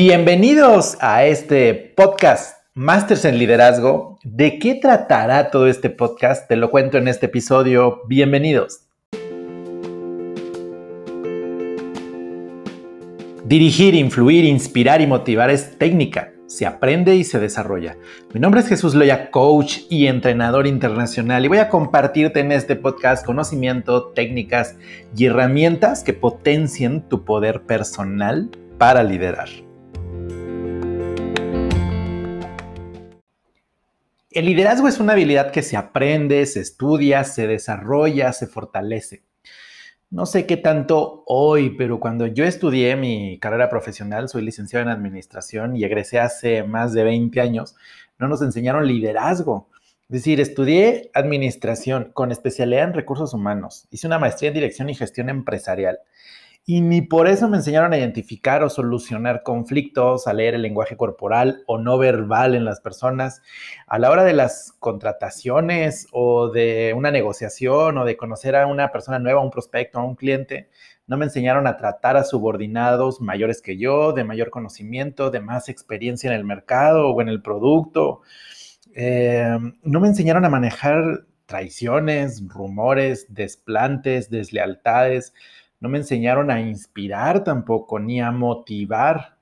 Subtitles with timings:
[0.00, 4.20] Bienvenidos a este podcast Masters en Liderazgo.
[4.22, 6.46] ¿De qué tratará todo este podcast?
[6.46, 8.02] Te lo cuento en este episodio.
[8.06, 8.84] Bienvenidos.
[13.44, 16.32] Dirigir, influir, inspirar y motivar es técnica.
[16.46, 17.96] Se aprende y se desarrolla.
[18.32, 22.76] Mi nombre es Jesús Loya, coach y entrenador internacional, y voy a compartirte en este
[22.76, 24.76] podcast conocimiento, técnicas
[25.16, 29.48] y herramientas que potencien tu poder personal para liderar.
[34.30, 39.22] El liderazgo es una habilidad que se aprende, se estudia, se desarrolla, se fortalece.
[40.10, 44.90] No sé qué tanto hoy, pero cuando yo estudié mi carrera profesional, soy licenciado en
[44.90, 47.74] administración y egresé hace más de 20 años,
[48.18, 49.70] no nos enseñaron liderazgo.
[50.10, 54.94] Es decir, estudié administración con especialidad en recursos humanos, hice una maestría en dirección y
[54.94, 56.00] gestión empresarial
[56.70, 60.98] y ni por eso me enseñaron a identificar o solucionar conflictos, a leer el lenguaje
[60.98, 63.40] corporal o no verbal en las personas.
[63.86, 68.92] A la hora de las contrataciones o de una negociación o de conocer a una
[68.92, 70.68] persona nueva, a un prospecto, a un cliente,
[71.06, 75.70] no me enseñaron a tratar a subordinados mayores que yo, de mayor conocimiento, de más
[75.70, 78.20] experiencia en el mercado o en el producto.
[78.94, 85.32] Eh, no me enseñaron a manejar traiciones, rumores, desplantes, deslealtades
[85.80, 89.38] no me enseñaron a inspirar tampoco, ni a motivar.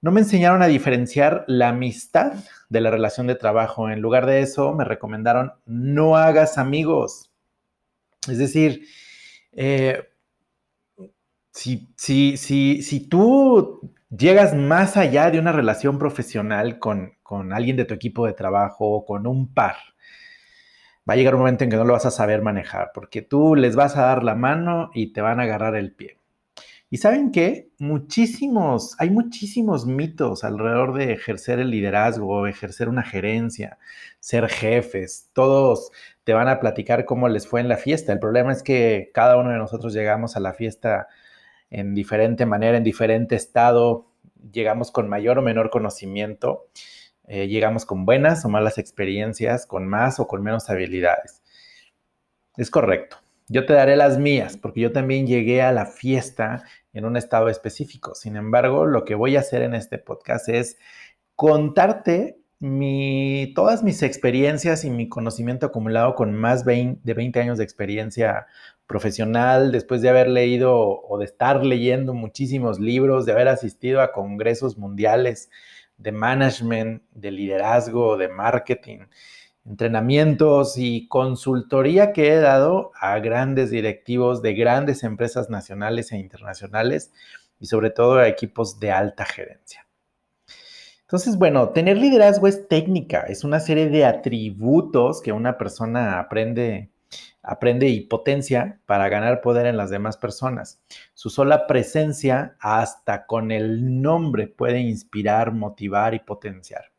[0.00, 2.34] No me enseñaron a diferenciar la amistad
[2.68, 3.90] de la relación de trabajo.
[3.90, 7.32] En lugar de eso, me recomendaron no hagas amigos.
[8.28, 8.86] Es decir,
[9.52, 10.08] eh,
[11.52, 17.84] si, si, si, tú llegas más allá de una relación profesional con, con alguien de
[17.84, 19.76] tu equipo de trabajo o con un par,
[21.08, 23.54] va a llegar un momento en que no lo vas a saber manejar, porque tú
[23.54, 26.18] les vas a dar la mano y te van a agarrar el pie.
[26.90, 27.68] Y saben qué?
[27.78, 33.78] Muchísimos, hay muchísimos mitos alrededor de ejercer el liderazgo, ejercer una gerencia,
[34.20, 35.28] ser jefes.
[35.34, 35.90] Todos
[36.24, 38.12] te van a platicar cómo les fue en la fiesta.
[38.12, 41.08] El problema es que cada uno de nosotros llegamos a la fiesta
[41.70, 44.06] en diferente manera, en diferente estado,
[44.52, 46.68] llegamos con mayor o menor conocimiento
[47.28, 51.42] eh, llegamos con buenas o malas experiencias, con más o con menos habilidades.
[52.56, 53.18] Es correcto.
[53.48, 57.48] Yo te daré las mías, porque yo también llegué a la fiesta en un estado
[57.48, 58.14] específico.
[58.14, 60.76] Sin embargo, lo que voy a hacer en este podcast es
[61.34, 67.64] contarte mi, todas mis experiencias y mi conocimiento acumulado con más de 20 años de
[67.64, 68.46] experiencia
[68.86, 74.12] profesional, después de haber leído o de estar leyendo muchísimos libros, de haber asistido a
[74.12, 75.50] congresos mundiales,
[75.98, 79.00] de management, de liderazgo, de marketing,
[79.66, 87.12] entrenamientos y consultoría que he dado a grandes directivos de grandes empresas nacionales e internacionales
[87.60, 89.86] y sobre todo a equipos de alta gerencia.
[91.02, 96.90] Entonces, bueno, tener liderazgo es técnica, es una serie de atributos que una persona aprende
[97.42, 100.80] aprende y potencia para ganar poder en las demás personas.
[101.14, 106.92] Su sola presencia, hasta con el nombre, puede inspirar, motivar y potenciar.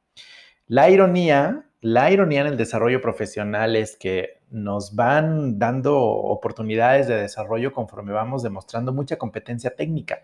[0.67, 7.15] La ironía, la ironía en el desarrollo profesional es que nos van dando oportunidades de
[7.15, 10.23] desarrollo conforme vamos demostrando mucha competencia técnica.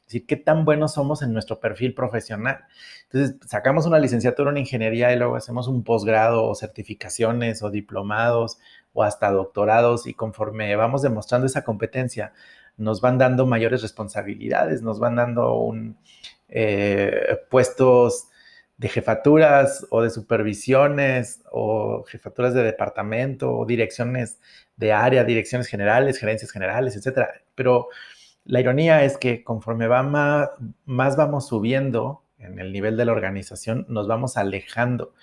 [0.00, 2.64] Es decir, qué tan buenos somos en nuestro perfil profesional.
[3.04, 8.58] Entonces, sacamos una licenciatura en ingeniería y luego hacemos un posgrado o certificaciones o diplomados
[8.94, 12.32] o hasta doctorados y conforme vamos demostrando esa competencia,
[12.76, 15.74] nos van dando mayores responsabilidades, nos van dando
[16.48, 18.28] eh, puestos
[18.76, 24.40] de jefaturas o de supervisiones o jefaturas de departamento o direcciones
[24.76, 27.28] de área, direcciones generales, gerencias generales, etc.
[27.54, 27.88] Pero
[28.44, 34.08] la ironía es que conforme más vamos subiendo en el nivel de la organización, nos
[34.08, 35.14] vamos alejando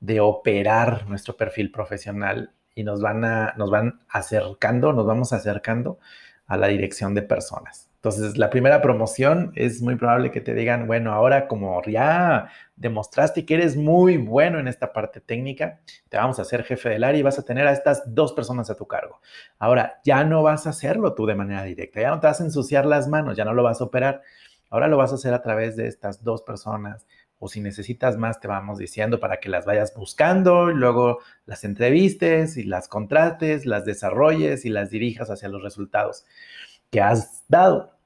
[0.00, 5.98] de operar nuestro perfil profesional y nos van, a, nos van acercando, nos vamos acercando
[6.46, 7.90] a la dirección de personas.
[8.04, 13.46] Entonces, la primera promoción es muy probable que te digan, bueno, ahora como ya demostraste
[13.46, 15.80] que eres muy bueno en esta parte técnica,
[16.10, 18.68] te vamos a hacer jefe del área y vas a tener a estas dos personas
[18.68, 19.22] a tu cargo.
[19.58, 22.44] Ahora, ya no vas a hacerlo tú de manera directa, ya no te vas a
[22.44, 24.20] ensuciar las manos, ya no lo vas a operar.
[24.68, 27.06] Ahora lo vas a hacer a través de estas dos personas
[27.44, 31.62] o si necesitas más, te vamos diciendo para que las vayas buscando, y luego las
[31.64, 36.24] entrevistes y las contrates, las desarrolles y las dirijas hacia los resultados
[36.88, 37.98] que has dado.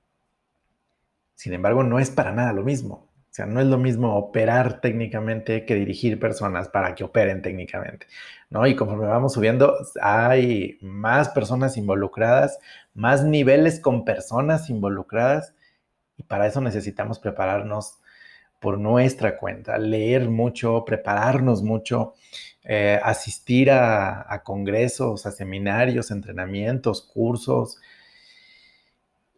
[1.36, 3.08] Sin embargo, no es para nada lo mismo.
[3.30, 8.08] O sea, no es lo mismo operar técnicamente que dirigir personas para que operen técnicamente,
[8.50, 8.66] ¿no?
[8.66, 12.58] Y conforme vamos subiendo, hay más personas involucradas,
[12.92, 15.54] más niveles con personas involucradas
[16.16, 18.00] y para eso necesitamos prepararnos
[18.60, 22.14] por nuestra cuenta, leer mucho, prepararnos mucho,
[22.64, 27.78] eh, asistir a, congresos, a seminarios, entrenamientos, cursos.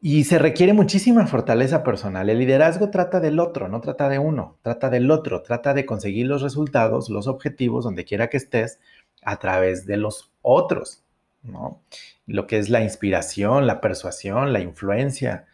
[0.02, 2.30] Y se requiere muchísima fortaleza personal.
[2.30, 6.26] El liderazgo trata del otro, no trata de uno, trata del otro, trata de conseguir
[6.26, 8.80] los resultados, los objetivos, donde quiera que estés,
[9.22, 11.04] a través de los otros,
[11.42, 11.82] ¿no?
[12.26, 15.46] Lo que es la inspiración, la persuasión, la influencia.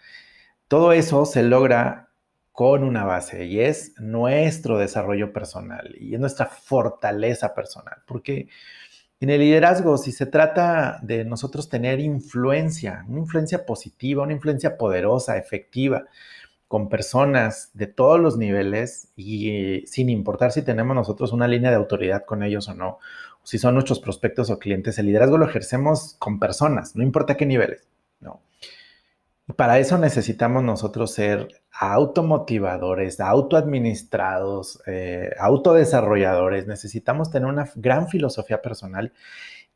[0.69, 2.06] Todo eso se logra
[2.57, 7.99] con una base y es nuestro desarrollo personal y es nuestra fortaleza personal.
[8.07, 8.49] Porque
[9.21, 14.79] en el liderazgo, si se trata de nosotros tener influencia, una influencia positiva, una influencia
[14.79, 16.07] poderosa, efectiva,
[16.67, 21.77] con personas de todos los niveles y sin importar si tenemos nosotros una línea de
[21.77, 23.01] autoridad con ellos o no,
[23.43, 27.45] si son nuestros prospectos o clientes, el liderazgo lo ejercemos con personas, no importa qué
[27.45, 27.87] niveles,
[28.19, 28.41] ¿no?
[29.55, 36.67] Para eso necesitamos nosotros ser automotivadores, autoadministrados, eh, autodesarrolladores.
[36.67, 39.13] Necesitamos tener una gran filosofía personal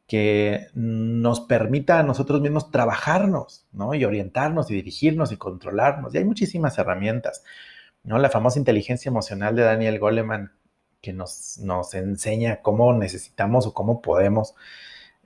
[0.09, 3.95] que nos permita a nosotros mismos trabajarnos, ¿no?
[3.95, 6.13] Y orientarnos y dirigirnos y controlarnos.
[6.13, 7.45] Y hay muchísimas herramientas,
[8.03, 8.19] ¿no?
[8.19, 10.51] La famosa inteligencia emocional de Daniel Goleman
[11.01, 14.57] que nos, nos enseña cómo necesitamos o cómo podemos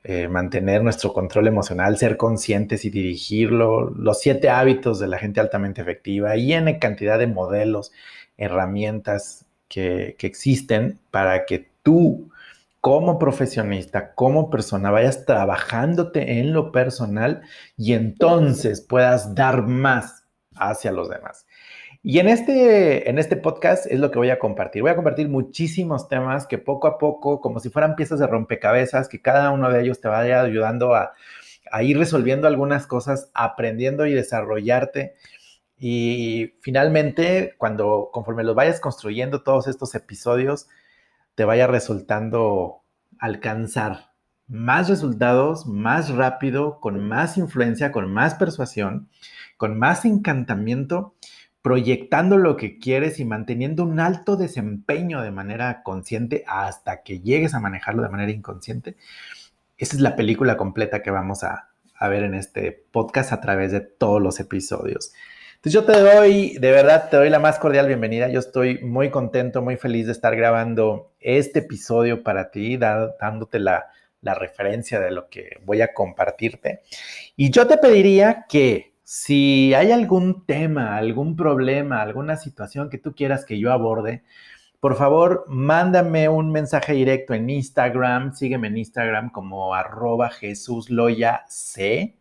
[0.07, 5.41] eh, mantener nuestro control emocional, ser conscientes y dirigirlo, los siete hábitos de la gente
[5.41, 7.91] altamente efectiva y en cantidad de modelos,
[8.37, 12.31] herramientas que, que existen para que tú
[12.83, 17.41] como profesionista, como persona, vayas trabajándote en lo personal
[17.79, 20.25] y entonces puedas dar más
[20.55, 21.47] hacia los demás.
[22.07, 24.83] Y en este, en este podcast es lo que voy a compartir.
[24.83, 29.09] Voy a compartir muchísimos temas que poco a poco, como si fueran piezas de rompecabezas,
[29.09, 31.15] que cada uno de ellos te vaya ayudando a,
[31.73, 35.15] a ir resolviendo algunas cosas, aprendiendo y desarrollarte.
[35.79, 40.69] Y finalmente, cuando conforme los vayas construyendo todos estos episodios,
[41.35, 42.83] te vaya resultando
[43.19, 44.11] alcanzar
[44.47, 49.09] más resultados, más rápido, con más influencia, con más persuasión,
[49.57, 51.14] con más encantamiento
[51.65, 57.55] proyectando lo que quieres y manteniendo un alto desempeño de manera consciente hasta que llegues
[57.55, 58.97] a manejarlo de manera inconsciente.
[59.79, 61.71] Esa es la película completa que vamos a,
[62.03, 65.15] ver en este podcast a través de todos los episodios.
[65.55, 68.29] Entonces yo te doy, de verdad, te doy la más cordial bienvenida.
[68.29, 73.87] Yo estoy muy contento, muy feliz de estar grabando este episodio para ti, dándote la,
[74.21, 76.83] la referencia de lo que voy a compartirte.
[77.37, 83.15] Y yo te pediría que si hay algún tema, algún problema, alguna situación que tú
[83.15, 84.25] quieras que yo aborde,
[84.81, 90.89] por favor, mándame un mensaje directo en Instagram, sígueme en Instagram como arroba Jesús
[91.49, 92.19] C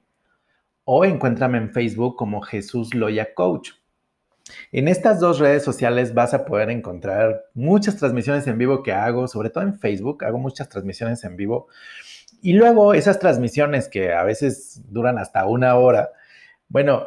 [0.85, 3.71] o encuéntrame en Facebook como Jesús Loya Coach.
[4.71, 9.27] En estas dos redes sociales vas a poder encontrar muchas transmisiones en vivo que hago,
[9.27, 11.67] sobre todo en Facebook, hago muchas transmisiones en vivo.
[12.41, 16.11] Y luego esas transmisiones que a veces duran hasta una hora,
[16.73, 17.05] bueno,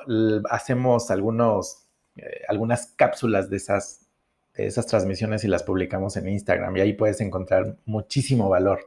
[0.49, 4.07] hacemos algunos, eh, algunas cápsulas de esas,
[4.55, 8.87] de esas transmisiones y las publicamos en Instagram y ahí puedes encontrar muchísimo valor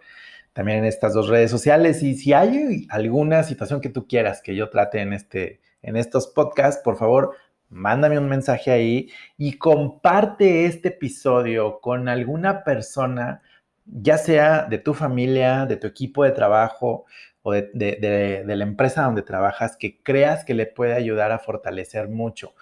[0.54, 2.02] también en estas dos redes sociales.
[2.02, 6.28] Y si hay alguna situación que tú quieras que yo trate en, este, en estos
[6.28, 7.36] podcasts, por favor,
[7.68, 13.42] mándame un mensaje ahí y comparte este episodio con alguna persona,
[13.86, 17.06] ya sea de tu familia, de tu equipo de trabajo,
[17.42, 22.54] o de, la empresa donde trabajas que creas que le puede ayudar a fortalecer mucho.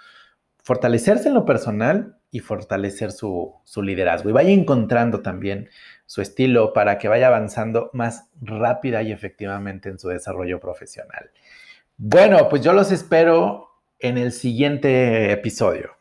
[0.63, 4.29] Fortalecerse en lo personal y fortalecer su, su liderazgo.
[4.29, 5.69] Y vaya encontrando también
[6.05, 11.31] su estilo para que vaya avanzando más rápida y efectivamente en su desarrollo profesional.
[11.97, 13.69] Bueno, pues yo los espero
[13.99, 15.96] en el siguiente episodio.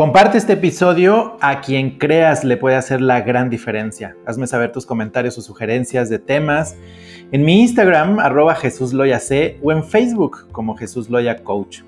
[0.00, 4.16] Comparte este episodio a quien creas le puede hacer la gran diferencia.
[4.24, 6.74] Hazme saber tus comentarios o sugerencias de temas
[7.32, 11.82] en mi Instagram, arroba C, o en Facebook como Jesús Loya Coach.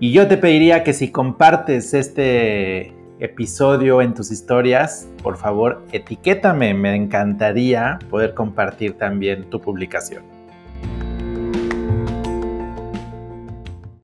[0.00, 6.72] Y yo te pediría que si compartes este episodio en tus historias, por favor, etiquétame.
[6.72, 10.37] Me encantaría poder compartir también tu publicación.